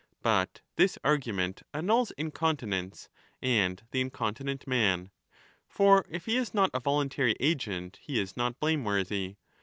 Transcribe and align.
But 0.23 0.61
this 0.77 0.97
argument 1.03 1.61
annuls 1.75 2.09
incontinence 2.17 3.07
and 3.39 3.83
the 3.91 4.01
incontinent 4.01 4.65
man. 4.65 5.11
For, 5.67 6.07
if 6.09 6.25
he 6.25 6.37
is 6.37 6.55
not 6.55 6.71
a 6.73 6.79
voluntary 6.79 7.35
agent, 7.39 7.99
he 8.01 8.19
is 8.19 8.35
not 8.35 8.59
blameworthy. 8.59 9.35